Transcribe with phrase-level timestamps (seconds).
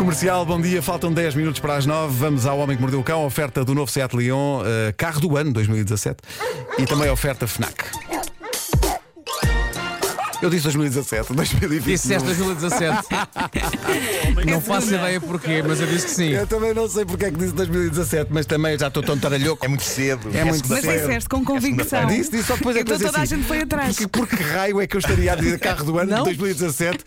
[0.00, 0.80] Comercial, bom dia.
[0.80, 2.16] Faltam 10 minutos para as 9.
[2.16, 5.36] Vamos ao Homem que Mordeu o Cão, oferta do novo Seat Leon, eh, carro do
[5.36, 6.16] ano 2017
[6.78, 7.84] e também oferta FNAC.
[10.42, 11.84] Eu disse 2017, 2020.
[11.84, 13.08] Disseste 2017.
[14.50, 16.28] não faço ideia porquê, mas eu disse que sim.
[16.30, 19.64] Eu também não sei porque é que disse 2017, mas também já estou tão taralhoco.
[19.64, 20.30] É muito cedo.
[20.34, 21.00] É muito Mas cedo.
[21.00, 22.06] disseste com convicção.
[22.06, 23.96] Disse, disse, só depois é que Então toda a assim, gente foi atrás.
[23.96, 26.24] Porque, por que raio é que eu estaria a dizer carro do ano de Não?
[26.24, 27.04] 2017,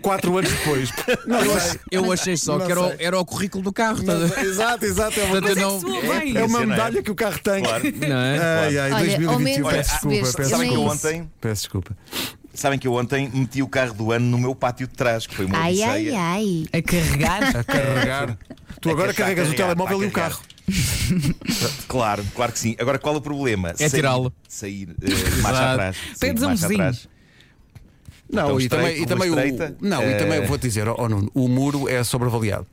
[0.00, 0.90] 4 anos depois?
[1.26, 1.70] Não Eu, sei.
[1.72, 4.02] ach- eu achei só Não que era o, era o currículo do carro.
[4.02, 4.38] tá- Não.
[4.42, 5.20] Exato, exato.
[5.20, 6.66] É uma, Portanto, Mas é que não- é uma é?
[6.66, 7.62] medalha que o carro tem.
[7.62, 7.84] Claro.
[8.08, 8.38] Não é?
[8.38, 9.30] Ai, ai, Olha, 2021.
[9.30, 10.92] ao menos Peço desculpa, peço desculpa.
[10.94, 11.96] ontem, Peço desculpa.
[12.54, 15.34] Sabem que eu ontem meti o carro do ano no meu pátio de trás, que
[15.34, 16.66] foi uma Ai, ai, ai.
[16.72, 17.56] A carregar.
[17.56, 18.38] A carregar.
[18.80, 20.40] Tu agora carregas o telemóvel e o carro.
[21.88, 22.76] Claro, claro que sim.
[22.78, 23.74] Agora qual o problema?
[23.78, 24.32] É tirá-lo.
[24.48, 25.96] Sair eh, marcha atrás.
[26.14, 26.74] Sair Pedes um vizinho.
[26.74, 27.08] atrás.
[28.32, 29.76] Não, Então, e também, e também uma o.
[29.80, 32.66] Não, e eh, também vou-te dizer, oh, Nuno, o muro é sobreavaliado.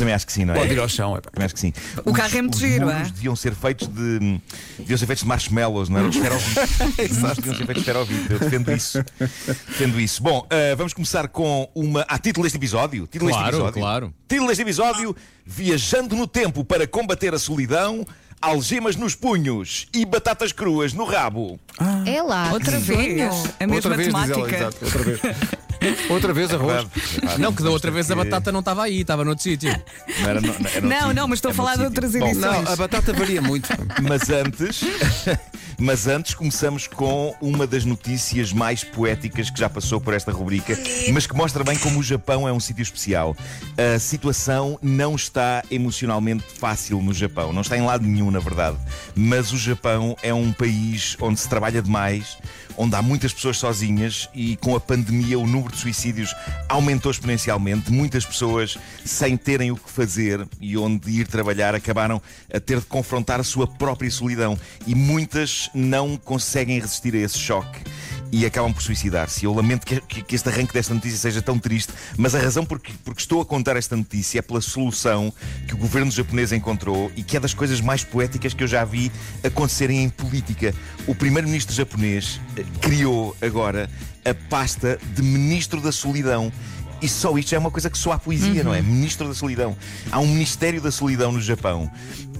[0.00, 0.58] Também acho que sim, não é?
[0.58, 1.14] Pode ir ao chão.
[1.14, 1.30] É, pá.
[1.30, 1.72] Também acho que sim.
[2.06, 3.10] O carro é muito os giro, muros é?
[3.10, 4.40] deviam ser feitos de.
[4.78, 6.08] deviam ser feitos de marshmallows, não era?
[6.08, 6.60] De esferovite.
[7.12, 8.32] Os muros deviam ser feitos de esferovite.
[8.32, 9.04] Eu defendo isso.
[9.18, 10.22] Defendo isso.
[10.22, 12.04] Bom, eh, vamos começar com uma.
[12.08, 13.06] Ah, título deste episódio?
[13.06, 13.80] Título deste Claro, episódio.
[13.82, 14.14] claro.
[14.26, 18.06] Título deste episódio: Viajando no tempo para combater a solidão,
[18.40, 21.60] algemas nos punhos e batatas cruas no rabo.
[22.06, 22.52] É lá.
[22.52, 23.20] Outra vez.
[23.60, 24.56] A mesma outra vez, diz ela, temática.
[24.56, 25.20] exato, outra vez.
[26.10, 26.86] outra vez arroz.
[27.38, 29.70] Não, que da outra vez a batata não estava aí, estava noutro sítio.
[30.20, 32.12] Não, era, no- era Não, no não, mas estou a era falar no de outras
[32.12, 32.26] sítio.
[32.26, 32.64] Bom, edições.
[32.64, 33.68] Não, a batata varia muito.
[34.08, 34.80] Mas antes,
[35.80, 40.78] mas antes começamos com uma das notícias mais poéticas que já passou por esta rubrica,
[41.10, 43.34] mas que mostra bem como o Japão é um sítio especial.
[43.78, 48.76] A situação não está emocionalmente fácil no Japão, não está em lado nenhum, na verdade.
[49.14, 52.36] Mas o Japão é um país onde se trabalha demais,
[52.76, 56.34] onde há muitas pessoas sozinhas e com a pandemia o número de suicídios
[56.68, 57.90] aumentou exponencialmente.
[57.90, 62.20] Muitas pessoas sem terem o que fazer e onde ir trabalhar acabaram
[62.52, 67.38] a ter de confrontar a sua própria solidão e muitas não conseguem resistir a esse
[67.38, 67.80] choque.
[68.32, 69.44] E acabam por suicidar-se.
[69.44, 72.78] Eu lamento que, que- este arranque desta notícia seja tão triste, mas a razão por
[72.78, 75.32] que porque estou a contar esta notícia é pela solução
[75.66, 78.84] que o governo japonês encontrou e que é das coisas mais poéticas que eu já
[78.84, 79.10] vi
[79.42, 80.72] acontecerem em política.
[81.08, 83.90] O primeiro-ministro japonês eh, criou agora
[84.24, 86.52] a pasta de Ministro da Solidão.
[87.02, 88.80] E só isto já é uma coisa que soa à poesia, não é?
[88.80, 89.76] Ministro da Solidão.
[90.12, 91.90] Há um Ministério da Solidão no Japão.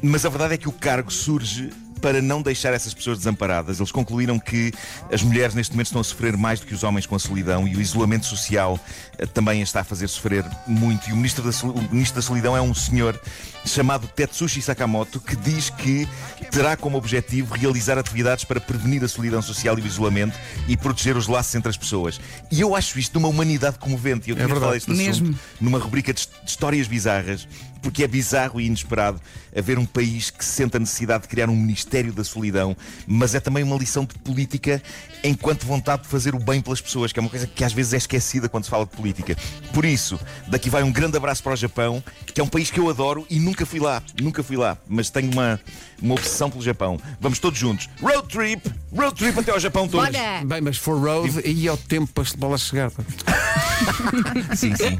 [0.00, 1.70] Mas a verdade é que o cargo surge
[2.00, 3.78] para não deixar essas pessoas desamparadas.
[3.78, 4.72] Eles concluíram que
[5.12, 7.66] as mulheres neste momento estão a sofrer mais do que os homens com a solidão
[7.68, 8.78] e o isolamento social
[9.18, 11.08] eh, também está a fazer sofrer muito.
[11.08, 13.20] E o ministro da, o ministro da Solidão é um senhor
[13.64, 16.08] chamado Tetsushi Sakamoto que diz que
[16.50, 21.16] terá como objetivo realizar atividades para prevenir a solidão social e o isolamento e proteger
[21.16, 22.20] os laços entre as pessoas.
[22.50, 24.28] E eu acho isto de uma humanidade comovente.
[24.28, 24.60] E Eu queria verdade.
[24.60, 25.28] falar deste Mesmo.
[25.28, 27.46] assunto numa rubrica de histórias bizarras,
[27.82, 29.20] porque é bizarro e inesperado
[29.56, 32.76] haver um país que sente a necessidade de criar um Ministério da Solidão,
[33.06, 34.82] mas é também uma lição de política
[35.22, 37.92] enquanto vontade de fazer o bem pelas pessoas, que é uma coisa que às vezes
[37.92, 39.36] é esquecida quando se fala de política.
[39.72, 40.18] Por isso,
[40.48, 43.26] daqui vai um grande abraço para o Japão, que é um país que eu adoro
[43.28, 45.60] e nunca fui lá, nunca fui lá, mas tenho uma,
[46.02, 46.98] uma obsessão pelo Japão.
[47.20, 47.88] Vamos todos juntos.
[48.00, 48.62] Road trip!
[48.94, 50.10] Road trip até ao Japão todos!
[50.10, 50.44] Bora!
[50.44, 52.90] Bem, mas for road e ao tempo para para lá chegar.
[54.56, 54.98] Sim, sim.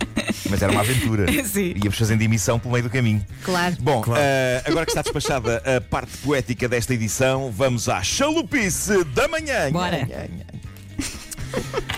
[0.48, 1.26] Mas era uma aventura.
[1.44, 1.74] Sim.
[1.76, 3.24] Íamos fazendo emissão pelo meio do caminho.
[3.44, 3.76] Claro.
[3.80, 4.20] Bom, Claro.
[4.22, 9.70] eh, agora que está despachada a parte poética desta edição, vamos à chalupice da manhã.
[9.70, 10.08] Bora.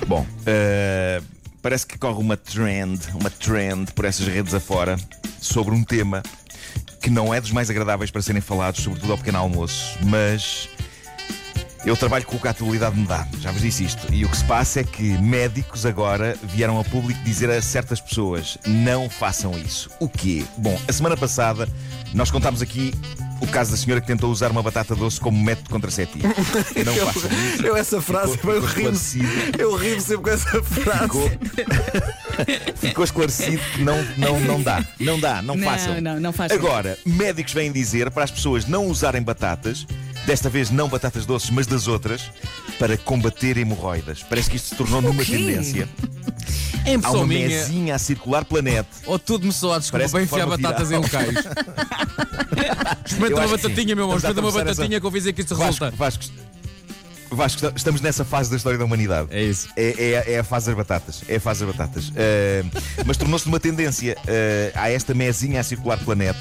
[0.07, 1.21] Bom, eh,
[1.61, 4.97] parece que corre uma trend, uma trend por essas redes afora
[5.41, 6.23] sobre um tema
[7.03, 10.69] que não é dos mais agradáveis para serem falados, sobretudo ao pequeno almoço, mas
[11.85, 14.07] eu trabalho com o que a atualidade me dá, já vos disse isto.
[14.13, 18.01] E o que se passa é que médicos agora vieram ao público dizer a certas
[18.01, 19.91] pessoas: não façam isso.
[19.99, 20.45] O quê?
[20.57, 21.69] Bom, a semana passada
[22.15, 22.95] nós contámos aqui
[23.43, 26.29] o caso da senhora que tentou usar uma batata doce como método contraceptivo.
[26.29, 27.67] Não façam isso.
[27.67, 29.29] Eu essa frase, Ficou- eu ficou rio.
[29.59, 31.03] Eu rio sempre com essa frase.
[31.03, 31.31] Ficou,
[32.77, 34.85] ficou esclarecido que não, não, não dá.
[35.01, 36.01] Não dá, não, Não, façam.
[36.01, 39.87] não, não faz Agora, médicos vêm dizer para as pessoas não usarem batatas,
[40.27, 42.31] desta vez não batatas doces, mas das outras,
[42.79, 44.23] para combater hemorroidas.
[44.23, 45.89] Parece que isto se tornou numa tendência.
[46.85, 48.89] Em Há uma minha, mesinha a circular planeta.
[49.07, 51.35] ou tudo me soa, desculpa, Parece bem enfiar batatas em um cais.
[53.07, 55.85] Experimenta uma batatinha, meu irmão, a experimenta uma batatinha que eu fiz aqui isso Vasco,
[55.85, 55.97] resulta.
[55.97, 56.42] Vasco, Vasco,
[57.77, 59.29] estamos nessa fase da história da humanidade.
[59.31, 59.69] É isso.
[59.77, 61.23] É, é- é a fase das batatas.
[61.29, 62.13] É a fase das batatas.
[62.15, 62.65] Eh,
[63.07, 64.17] mas tornou-se uma tendência.
[64.27, 66.39] eh, há esta mesinha a circular planeta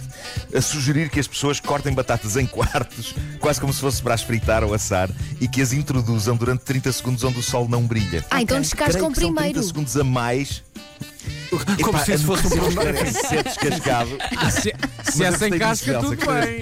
[0.56, 4.22] a sugerir que as pessoas cortem batatas em quartos, quase como se fosse para as
[4.22, 5.10] fritar ou assar,
[5.40, 8.24] e que as introduzam durante 30 segundos onde o sol não brilha.
[8.30, 9.64] Ah, então descascam são 30 primeiro.
[9.64, 10.64] segundos a mais.
[11.82, 12.94] Como Epá, se isso fosse um a problema.
[12.94, 14.18] parece ser descascado.
[14.42, 14.74] Ah, se,
[15.04, 16.62] se eu é sem casca, tudo bem.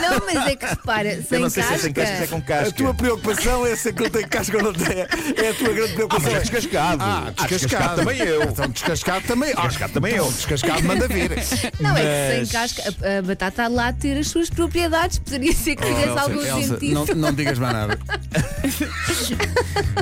[0.00, 2.26] Não, mas é que repara, sem não sei se é sem casca, se é casca.
[2.28, 2.72] com A casca.
[2.72, 4.98] tua preocupação é se aquilo tem casca ou não tem.
[4.98, 6.32] É a tua grande Ah, preocupação.
[6.32, 7.02] mas é descascado.
[7.02, 8.42] Ah, descascado também eu.
[8.44, 9.54] Então descascado também.
[9.54, 10.32] Descascado também então, eu.
[10.32, 11.30] Descascado manda vir.
[11.80, 15.18] Não, é que sem casca, a, a batata há lá ter as suas propriedades.
[15.18, 16.94] Poderia ser que fizesse algum Oh, Elsa, sentido.
[16.94, 17.98] não, não digas mais nada.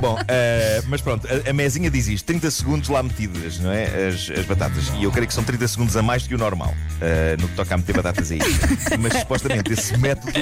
[0.00, 3.71] Bom, eh, mas pronto, a, a mesinha diz isto: 30 segundos lá metidas, não é?
[3.72, 4.88] As, as batatas.
[4.98, 7.48] E eu creio que são 30 segundos a mais do que o normal eh, no
[7.48, 8.38] que toca a meter batatas aí.
[9.00, 10.32] Mas supostamente esse método,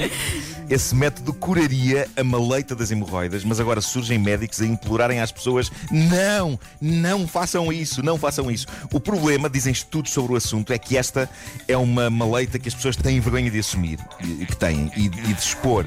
[0.69, 5.71] esse método curaria a maleita das hemorroidas, mas agora surgem médicos a implorarem às pessoas:
[5.91, 8.67] não, não façam isso, não façam isso.
[8.93, 11.29] O problema, dizem estudos sobre o assunto, é que esta
[11.67, 15.09] é uma maleita que as pessoas têm vergonha de assumir, e- que têm, e, e
[15.09, 15.85] de expor.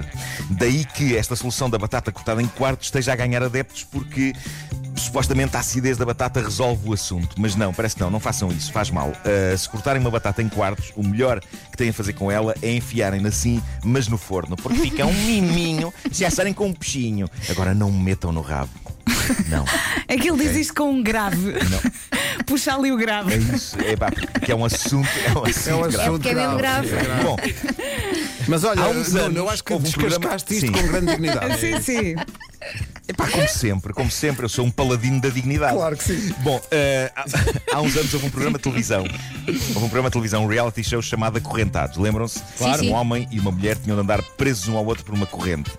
[0.50, 4.32] Daí que esta solução da batata cortada em quartos esteja a ganhar adeptos, porque
[4.96, 7.34] supostamente a acidez da batata resolve o assunto.
[7.38, 9.08] Mas não, parece que não, não façam isso, faz mal.
[9.10, 12.54] Uh, se cortarem uma batata em quartos, o melhor que têm a fazer com ela
[12.62, 17.28] é enfiarem-na assim, mas no forno, porque fica um miminho se assarem com um peixinho.
[17.48, 18.70] Agora não metam no rabo.
[19.48, 19.64] Não,
[20.06, 21.54] É que ele diz isto com um grave.
[22.46, 23.36] Puxa ali o é grave.
[23.54, 23.76] isso.
[23.80, 25.96] É pá, porque é um assunto, é um assunto, É um grave.
[26.02, 26.88] assunto que é mesmo grave.
[27.22, 27.36] Bom,
[28.48, 30.72] Mas olha, Há uns Nuno, anos eu acho que houve um programa- descascaste isto Sim.
[30.72, 31.58] com grande dignidade.
[31.58, 32.14] Sim, sim.
[33.06, 35.74] Epá, como sempre, como sempre, eu sou um paladino da dignidade.
[35.76, 36.34] Claro que sim.
[36.42, 37.24] Bom, eh, há,
[37.76, 39.04] há uns anos houve um programa de televisão.
[39.46, 41.98] Houve um programa de televisão, um reality show chamado Acorrentados.
[41.98, 42.40] Lembram-se?
[42.56, 42.78] Claro.
[42.82, 42.88] sim.
[42.90, 45.70] Um homem e uma mulher tinham de andar presos um ao outro por uma corrente.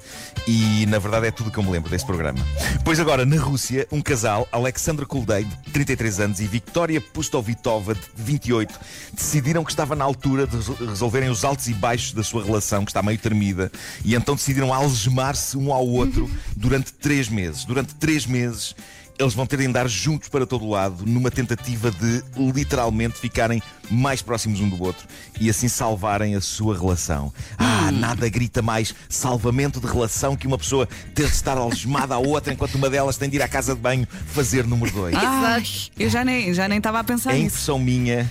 [0.47, 2.37] E na verdade é tudo que eu me lembro desse programa.
[2.83, 8.01] Pois agora, na Rússia, um casal, Alexandra Kuldei, de 33 anos, e Victoria Pustovitova, de
[8.15, 8.79] 28,
[9.13, 12.85] decidiram que estava na altura de resol- resolverem os altos e baixos da sua relação,
[12.85, 13.71] que está meio tremida,
[14.03, 17.65] e então decidiram algemar-se um ao outro durante três meses.
[17.65, 18.75] Durante três meses.
[19.17, 22.21] Eles vão ter de andar juntos para todo lado numa tentativa de
[22.53, 25.07] literalmente ficarem mais próximos um do outro
[25.39, 27.31] e assim salvarem a sua relação.
[27.57, 32.17] Ah, nada grita mais salvamento de relação que uma pessoa ter de estar algemada à
[32.17, 35.15] outra enquanto uma delas tem de ir à casa de banho fazer número dois.
[35.15, 35.63] Ai,
[35.97, 37.47] eu já nem já nem estava a pensar É nisso.
[37.47, 38.29] impressão minha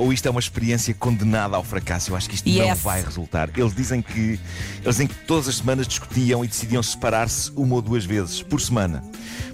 [0.00, 2.10] ou isto é uma experiência condenada ao fracasso?
[2.10, 2.80] Eu acho que isto não Yes.
[2.80, 3.50] vai resultar.
[3.56, 4.40] Eles dizem que
[4.82, 8.60] eles dizem que todas as semanas discutiam e decidiam separar-se uma ou duas vezes por
[8.60, 9.02] semana.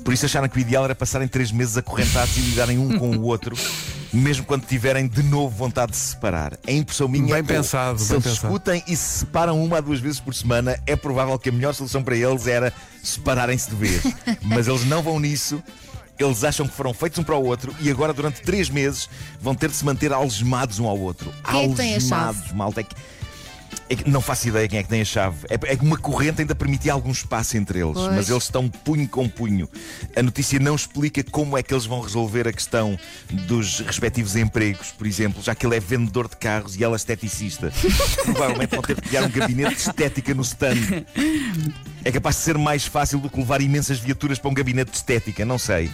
[0.05, 3.11] Por isso acharam que o ideal era passarem três meses acorrentados e lidarem um com
[3.17, 3.57] o outro,
[4.15, 6.57] mesmo quando tiverem de novo vontade de se separar.
[6.67, 7.35] É impressão minha.
[7.35, 8.47] Bem pensado, Se bem eles pensado.
[8.49, 11.75] discutem e se separam uma a duas vezes por semana, é provável que a melhor
[11.75, 12.73] solução para eles era
[13.03, 14.03] separarem-se de vez.
[14.43, 15.63] Mas eles não vão nisso.
[16.19, 19.09] Eles acham que foram feitos um para o outro e agora, durante três meses,
[19.41, 21.33] vão ter de se manter algemados um ao outro.
[21.51, 22.15] Quem é que tem a chave?
[22.15, 22.81] algemados, malta.
[22.81, 22.95] É que,
[23.89, 25.47] é que não faço ideia quem é que tem a chave.
[25.49, 28.15] É, é que uma corrente ainda permitia algum espaço entre eles, Pois.
[28.15, 29.69] mas eles estão punho com punho.
[30.17, 32.99] A notícia não explica como é que eles vão resolver a questão
[33.31, 37.71] dos respectivos empregos, por exemplo, já que ele é vendedor de carros e ela esteticista.
[38.25, 41.05] Provavelmente vão ter de criar um gabinete de estética no stand.
[42.07, 44.97] É capaz de ser mais fácil do que levar imensas viaturas para um gabinete de
[44.97, 45.91] estética, não sei.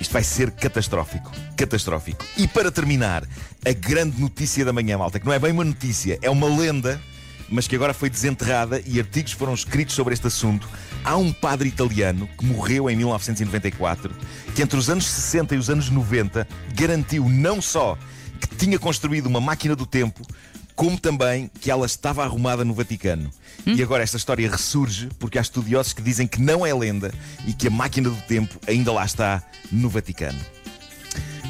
[0.00, 1.30] Isto vai ser catastrófico.
[1.56, 2.24] Catastrófico.
[2.36, 3.22] E para terminar,
[3.64, 7.00] a grande notícia da manhã, malta, que não é bem uma notícia, é uma lenda,
[7.48, 10.68] mas que agora foi desenterrada e artigos foram escritos sobre este assunto.
[11.04, 14.12] Há um padre italiano que morreu em 1994,
[14.56, 17.96] que entre os anos 60 e os anos 90 garantiu não só
[18.40, 20.26] que tinha construído uma máquina do tempo,
[20.74, 23.30] como também que ela estava arrumada no Vaticano.
[23.66, 27.12] E agora esta história ressurge porque há estudiosos que dizem que não é lenda
[27.46, 30.38] e que a máquina do tempo ainda lá está no Vaticano.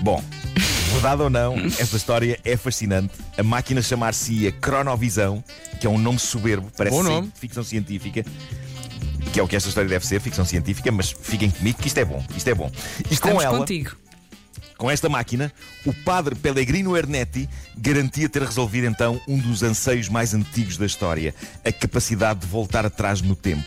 [0.03, 0.23] Bom,
[0.93, 3.15] verdade ou não, esta história é fascinante.
[3.37, 5.43] A máquina chamar-se-ia Cronovisão,
[5.81, 7.33] que é um nome soberbo, parece nome.
[7.35, 8.25] ficção científica.
[9.33, 11.99] Que é o que esta história deve ser, ficção científica, mas fiquem comigo que isto
[11.99, 12.71] é bom, isto é bom.
[13.11, 13.97] E com ela, contigo.
[14.85, 15.51] Com esta máquina,
[15.87, 21.35] o padre Pellegrino Ernetti garantia ter resolvido então um dos anseios mais antigos da história,
[21.65, 23.65] a capacidade de voltar atrás no tempo.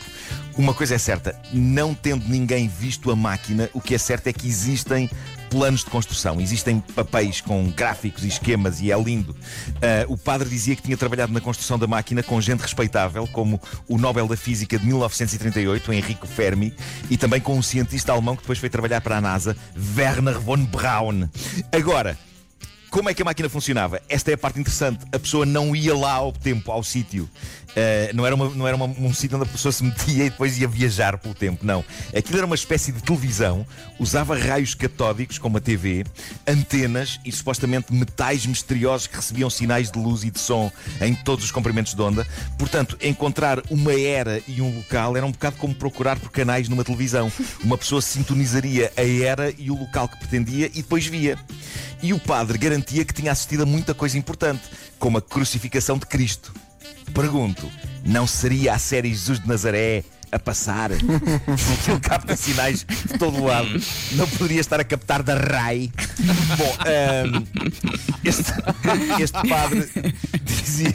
[0.56, 4.32] Uma coisa é certa, não tendo ninguém visto a máquina, o que é certo é
[4.32, 5.10] que existem
[5.50, 9.36] planos de construção, existem papéis com gráficos e esquemas e é lindo.
[9.82, 13.60] Ah, o padre dizia que tinha trabalhado na construção da máquina com gente respeitável, como
[13.88, 16.74] o Nobel da Física de 1938, Enrico Fermi,
[17.10, 19.56] e também com um cientista alemão que depois foi trabalhar para a NASA,
[19.96, 21.28] Werner von Braun.
[21.72, 22.16] Agora,
[22.90, 24.00] como é que a máquina funcionava?
[24.08, 25.04] Esta é a parte interessante.
[25.12, 27.28] A pessoa não ia lá ao tempo, ao sítio.
[27.68, 30.30] Uh, não era, uma- não era uma- um sítio onde a pessoa se metia e
[30.30, 31.64] depois ia viajar pelo tempo.
[31.64, 31.84] Não.
[32.16, 33.64] Aquilo era uma espécie de televisão,
[34.00, 36.04] usava raios catódicos, como a TV,
[36.46, 41.44] antenas e supostamente metais misteriosos que recebiam sinais de luz e de som em todos
[41.44, 42.26] os comprimentos de onda.
[42.58, 46.82] Portanto, encontrar uma era e um local era um bocado como procurar por canais numa
[46.84, 47.30] televisão.
[47.62, 51.38] Uma pessoa sintonizaria a era e o local que pretendia e depois via.
[52.02, 54.62] E o padre garantia que tinha assistido a muita coisa importante,
[54.98, 56.52] como a crucificação de Cristo.
[57.14, 57.68] Pergunto,
[58.04, 60.90] não seria a série Jesus de Nazaré a passar?
[60.92, 63.68] Ele capta sinais de todo lado.
[64.12, 65.90] Não poderia estar a captar da RAI.
[66.56, 67.44] Bom, ahm,
[68.24, 68.52] este,
[69.22, 69.88] este padre
[70.68, 70.94] dizia,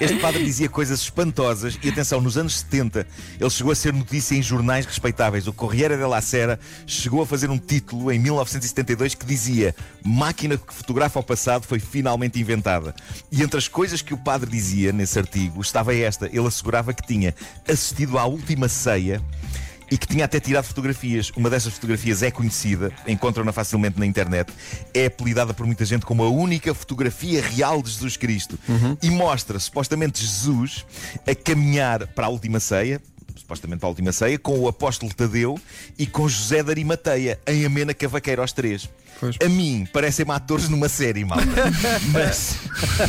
[0.00, 3.06] este padre dizia coisas espantosas e atenção, nos anos 70
[3.40, 5.46] ele chegou a ser notícia em jornais respeitáveis.
[5.46, 9.74] O Corriere della Sera chegou a fazer um título em 1972 que dizia
[10.04, 12.94] Máquina que fotografa o passado foi finalmente inventada.
[13.32, 16.26] E entre as coisas que o padre dizia nesse artigo estava esta.
[16.26, 17.34] Ele assegurava que tinha
[17.66, 19.22] assistido à última ceia
[19.90, 21.30] e que tinha até tirado fotografias.
[21.36, 24.52] Uma dessas fotografias é conhecida, encontram-na facilmente na internet.
[24.92, 28.58] É apelidada por muita gente como a única fotografia real de Jesus Cristo
[29.02, 30.84] e mostra supostamente Jesus
[31.26, 33.00] a caminhar para a última ceia.
[33.36, 35.58] Supostamente para a última ceia, com o apóstolo Tadeu
[35.98, 38.90] e com José de Arimateia, em amena cavaqueira aos três.
[39.20, 39.36] Pois.
[39.44, 41.46] A mim, parecem-me atores numa série, malta.
[42.12, 42.56] Mas,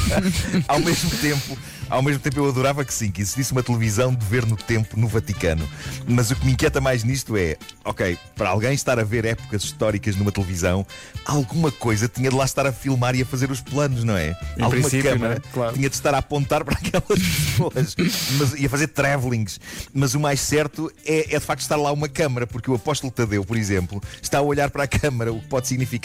[0.67, 1.57] ao mesmo tempo,
[1.89, 4.99] ao mesmo tempo eu adorava que sim, que existisse uma televisão de ver no tempo
[4.99, 5.67] no Vaticano.
[6.07, 9.63] Mas o que me inquieta mais nisto é, ok, para alguém estar a ver épocas
[9.63, 10.85] históricas numa televisão,
[11.25, 14.37] alguma coisa tinha de lá estar a filmar e a fazer os planos, não é?
[14.55, 15.39] Em alguma câmara não é?
[15.51, 15.73] Claro.
[15.73, 17.95] tinha de estar a apontar para aquelas pessoas
[18.37, 19.59] mas, e a fazer travelings.
[19.91, 23.11] Mas o mais certo é, é de facto estar lá uma câmara, porque o apóstolo
[23.11, 25.98] Tadeu, por exemplo, está a olhar para a câmara, o que pode significar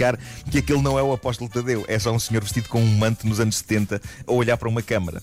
[0.51, 3.27] que aquele não é o apóstolo Tadeu, é só um senhor vestido com um manto
[3.27, 5.23] nos anos 70 a olhar para uma câmara.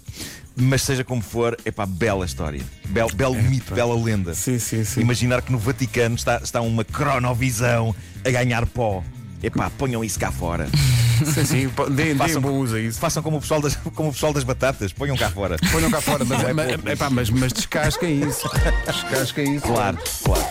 [0.55, 2.61] Mas seja como for, é pá, bela história.
[2.89, 4.33] Bel, belo mito, bela lenda.
[4.33, 5.01] Sim, sim, sim.
[5.01, 9.03] Imaginar que no Vaticano está, está uma cronovisão a ganhar pó.
[9.41, 10.67] Epá, ponham isso cá fora.
[11.21, 11.71] Sim, sim.
[11.91, 12.99] Deem Façam- bom uso a isso.
[12.99, 15.55] Façam como o pessoal das, como o pessoal das batatas, ponham cá fora.
[15.71, 18.49] Ponham cá fora, mas, é mas, epá, mas, mas descasquem isso.
[18.87, 19.67] Descasquem isso.
[19.67, 20.45] Claro, claro.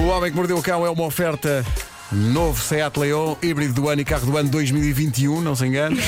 [0.00, 1.66] O Homem que Mordeu o Cão é uma oferta
[2.12, 5.98] novo Seat Leon, híbrido do ano e carro do ano 2021, não se engane.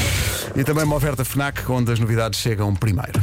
[0.55, 3.21] E também uma oferta FNAC, onde as novidades chegam primeiro.